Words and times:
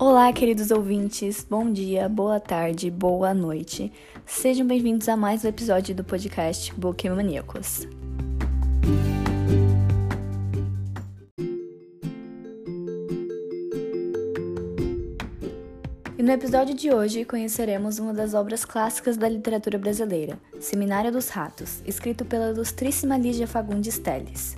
Olá, 0.00 0.32
queridos 0.32 0.70
ouvintes, 0.70 1.44
bom 1.50 1.72
dia, 1.72 2.08
boa 2.08 2.38
tarde, 2.38 2.88
boa 2.88 3.34
noite. 3.34 3.92
Sejam 4.24 4.64
bem-vindos 4.64 5.08
a 5.08 5.16
mais 5.16 5.44
um 5.44 5.48
episódio 5.48 5.92
do 5.92 6.04
podcast 6.04 6.72
Boquemaníacos. 6.74 7.88
E 16.16 16.22
no 16.22 16.30
episódio 16.30 16.76
de 16.76 16.92
hoje 16.94 17.24
conheceremos 17.24 17.98
uma 17.98 18.14
das 18.14 18.34
obras 18.34 18.64
clássicas 18.64 19.16
da 19.16 19.28
literatura 19.28 19.78
brasileira, 19.78 20.38
Seminário 20.60 21.10
dos 21.10 21.28
Ratos, 21.28 21.82
escrito 21.84 22.24
pela 22.24 22.50
ilustríssima 22.50 23.18
Lígia 23.18 23.48
Fagundes 23.48 23.98
Telles. 23.98 24.54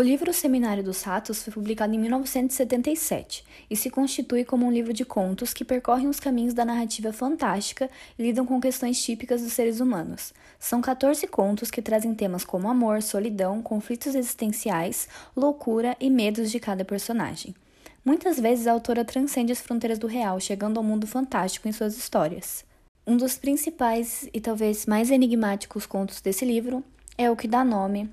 O 0.00 0.02
livro 0.02 0.32
Seminário 0.32 0.82
dos 0.82 1.02
Ratos 1.02 1.42
foi 1.42 1.52
publicado 1.52 1.94
em 1.94 1.98
1977 1.98 3.44
e 3.68 3.76
se 3.76 3.90
constitui 3.90 4.46
como 4.46 4.64
um 4.64 4.72
livro 4.72 4.94
de 4.94 5.04
contos 5.04 5.52
que 5.52 5.62
percorrem 5.62 6.08
os 6.08 6.18
caminhos 6.18 6.54
da 6.54 6.64
narrativa 6.64 7.12
fantástica 7.12 7.90
e 8.18 8.22
lidam 8.22 8.46
com 8.46 8.58
questões 8.58 9.04
típicas 9.04 9.42
dos 9.42 9.52
seres 9.52 9.78
humanos. 9.78 10.32
São 10.58 10.80
14 10.80 11.26
contos 11.26 11.70
que 11.70 11.82
trazem 11.82 12.14
temas 12.14 12.44
como 12.44 12.70
amor, 12.70 13.02
solidão, 13.02 13.60
conflitos 13.60 14.14
existenciais, 14.14 15.06
loucura 15.36 15.94
e 16.00 16.08
medos 16.08 16.50
de 16.50 16.58
cada 16.58 16.82
personagem. 16.82 17.54
Muitas 18.02 18.40
vezes 18.40 18.66
a 18.66 18.72
autora 18.72 19.04
transcende 19.04 19.52
as 19.52 19.60
fronteiras 19.60 19.98
do 19.98 20.06
real, 20.06 20.40
chegando 20.40 20.78
ao 20.78 20.82
mundo 20.82 21.06
fantástico 21.06 21.68
em 21.68 21.72
suas 21.72 21.98
histórias. 21.98 22.64
Um 23.06 23.18
dos 23.18 23.36
principais 23.36 24.26
e 24.32 24.40
talvez 24.40 24.86
mais 24.86 25.10
enigmáticos 25.10 25.84
contos 25.84 26.22
desse 26.22 26.46
livro 26.46 26.82
é 27.18 27.30
o 27.30 27.36
que 27.36 27.46
dá 27.46 27.62
nome 27.62 28.10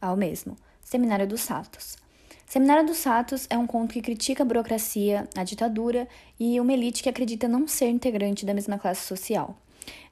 ao 0.00 0.16
mesmo. 0.16 0.56
Seminário 0.88 1.26
dos 1.26 1.42
Satos. 1.42 1.98
Seminário 2.46 2.86
dos 2.86 2.96
Satos 2.96 3.46
é 3.50 3.58
um 3.58 3.66
conto 3.66 3.92
que 3.92 4.00
critica 4.00 4.42
a 4.42 4.46
burocracia, 4.46 5.28
a 5.36 5.44
ditadura 5.44 6.08
e 6.40 6.58
uma 6.58 6.72
elite 6.72 7.02
que 7.02 7.10
acredita 7.10 7.46
não 7.46 7.68
ser 7.68 7.90
integrante 7.90 8.46
da 8.46 8.54
mesma 8.54 8.78
classe 8.78 9.06
social. 9.06 9.54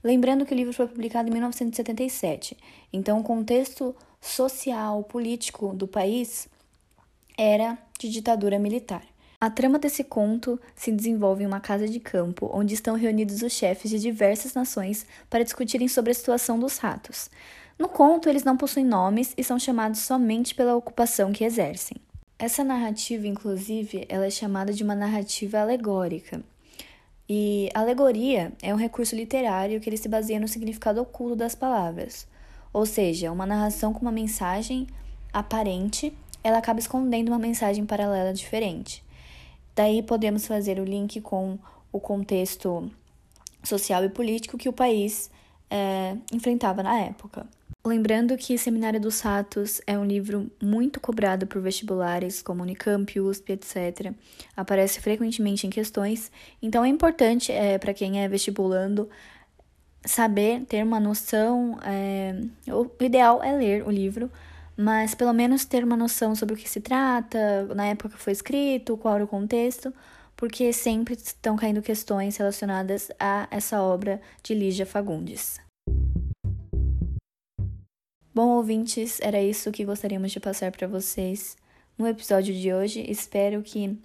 Lembrando 0.04 0.44
que 0.44 0.52
o 0.52 0.54
livro 0.54 0.74
foi 0.74 0.86
publicado 0.86 1.30
em 1.30 1.32
1977, 1.32 2.58
então 2.92 3.20
o 3.20 3.24
contexto 3.24 3.96
social, 4.20 5.02
político 5.04 5.72
do 5.72 5.88
país 5.88 6.46
era 7.38 7.78
de 7.98 8.10
ditadura 8.10 8.58
militar. 8.58 9.02
A 9.40 9.48
trama 9.48 9.78
desse 9.78 10.04
conto 10.04 10.60
se 10.74 10.92
desenvolve 10.92 11.42
em 11.42 11.46
uma 11.46 11.60
casa 11.60 11.88
de 11.88 12.00
campo, 12.00 12.50
onde 12.52 12.74
estão 12.74 12.96
reunidos 12.96 13.40
os 13.40 13.52
chefes 13.52 13.90
de 13.90 13.98
diversas 13.98 14.52
nações 14.52 15.06
para 15.30 15.42
discutirem 15.42 15.88
sobre 15.88 16.10
a 16.10 16.14
situação 16.14 16.58
dos 16.58 16.76
ratos. 16.76 17.30
No 17.78 17.88
conto, 17.88 18.28
eles 18.28 18.42
não 18.42 18.56
possuem 18.56 18.86
nomes 18.86 19.34
e 19.36 19.44
são 19.44 19.58
chamados 19.58 20.00
somente 20.00 20.54
pela 20.54 20.74
ocupação 20.74 21.32
que 21.32 21.44
exercem. 21.44 21.98
Essa 22.38 22.64
narrativa, 22.64 23.26
inclusive, 23.26 24.06
ela 24.08 24.26
é 24.26 24.30
chamada 24.30 24.72
de 24.72 24.82
uma 24.82 24.94
narrativa 24.94 25.60
alegórica. 25.60 26.42
E 27.28 27.68
alegoria 27.74 28.52
é 28.62 28.72
um 28.72 28.78
recurso 28.78 29.16
literário 29.16 29.80
que 29.80 29.88
ele 29.88 29.96
se 29.96 30.08
baseia 30.08 30.38
no 30.38 30.46
significado 30.46 31.00
oculto 31.00 31.36
das 31.36 31.54
palavras. 31.54 32.26
Ou 32.72 32.86
seja, 32.86 33.32
uma 33.32 33.46
narração 33.46 33.92
com 33.92 34.00
uma 34.00 34.12
mensagem 34.12 34.86
aparente, 35.32 36.16
ela 36.42 36.58
acaba 36.58 36.78
escondendo 36.78 37.28
uma 37.28 37.38
mensagem 37.38 37.84
paralela 37.84 38.32
diferente. 38.32 39.04
Daí 39.74 40.02
podemos 40.02 40.46
fazer 40.46 40.78
o 40.78 40.84
link 40.84 41.20
com 41.20 41.58
o 41.92 42.00
contexto 42.00 42.90
social 43.62 44.04
e 44.04 44.08
político 44.08 44.56
que 44.56 44.68
o 44.68 44.72
país 44.72 45.30
é, 45.70 46.16
enfrentava 46.32 46.82
na 46.82 46.98
época. 47.00 47.46
Lembrando 47.86 48.36
que 48.36 48.58
Seminário 48.58 49.00
dos 49.00 49.20
Ratos 49.20 49.80
é 49.86 49.96
um 49.96 50.04
livro 50.04 50.50
muito 50.60 50.98
cobrado 50.98 51.46
por 51.46 51.62
vestibulares 51.62 52.42
como 52.42 52.64
Unicamp, 52.64 53.20
USP, 53.20 53.52
etc. 53.52 54.12
Aparece 54.56 54.98
frequentemente 54.98 55.68
em 55.68 55.70
questões, 55.70 56.32
então 56.60 56.84
é 56.84 56.88
importante 56.88 57.52
é, 57.52 57.78
para 57.78 57.94
quem 57.94 58.24
é 58.24 58.28
vestibulando 58.28 59.08
saber, 60.04 60.64
ter 60.64 60.82
uma 60.82 60.98
noção. 60.98 61.78
É, 61.84 62.34
o 62.72 62.90
ideal 63.04 63.40
é 63.40 63.52
ler 63.52 63.86
o 63.86 63.90
livro, 63.92 64.32
mas 64.76 65.14
pelo 65.14 65.32
menos 65.32 65.64
ter 65.64 65.84
uma 65.84 65.96
noção 65.96 66.34
sobre 66.34 66.56
o 66.56 66.58
que 66.58 66.68
se 66.68 66.80
trata, 66.80 67.72
na 67.72 67.86
época 67.86 68.16
que 68.16 68.18
foi 68.20 68.32
escrito, 68.32 68.96
qual 68.96 69.14
era 69.14 69.24
o 69.24 69.28
contexto, 69.28 69.94
porque 70.36 70.72
sempre 70.72 71.14
estão 71.14 71.54
caindo 71.54 71.80
questões 71.80 72.36
relacionadas 72.36 73.12
a 73.16 73.46
essa 73.48 73.80
obra 73.80 74.20
de 74.42 74.54
Lígia 74.54 74.84
Fagundes. 74.84 75.64
Bom, 78.36 78.48
ouvintes, 78.48 79.18
era 79.22 79.40
isso 79.40 79.72
que 79.72 79.82
gostaríamos 79.82 80.30
de 80.30 80.38
passar 80.38 80.70
para 80.70 80.86
vocês 80.86 81.56
no 81.96 82.06
episódio 82.06 82.54
de 82.54 82.70
hoje. 82.70 83.02
Espero 83.10 83.62
que 83.62 83.98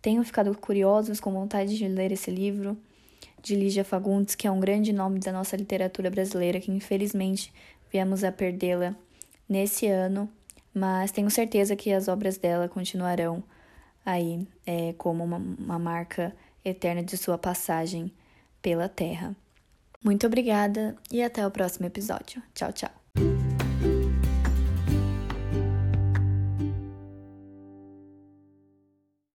tenham 0.00 0.24
ficado 0.24 0.56
curiosos, 0.56 1.20
com 1.20 1.30
vontade 1.30 1.76
de 1.76 1.86
ler 1.86 2.10
esse 2.10 2.30
livro 2.30 2.74
de 3.42 3.54
Lígia 3.54 3.84
Fagundes, 3.84 4.34
que 4.34 4.46
é 4.46 4.50
um 4.50 4.60
grande 4.60 4.94
nome 4.94 5.18
da 5.18 5.30
nossa 5.30 5.58
literatura 5.58 6.10
brasileira, 6.10 6.58
que 6.58 6.70
infelizmente 6.70 7.52
viemos 7.92 8.24
a 8.24 8.32
perdê-la 8.32 8.96
nesse 9.46 9.86
ano, 9.86 10.26
mas 10.72 11.12
tenho 11.12 11.30
certeza 11.30 11.76
que 11.76 11.92
as 11.92 12.08
obras 12.08 12.38
dela 12.38 12.70
continuarão 12.70 13.44
aí 14.06 14.48
é, 14.64 14.94
como 14.94 15.22
uma, 15.22 15.36
uma 15.36 15.78
marca 15.78 16.34
eterna 16.64 17.02
de 17.02 17.18
sua 17.18 17.36
passagem 17.36 18.10
pela 18.62 18.88
Terra. 18.88 19.36
Muito 20.02 20.26
obrigada 20.26 20.96
e 21.12 21.22
até 21.22 21.46
o 21.46 21.50
próximo 21.50 21.84
episódio. 21.84 22.42
Tchau, 22.54 22.72
tchau. 22.72 23.05